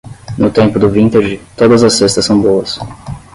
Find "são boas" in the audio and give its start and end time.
2.25-2.71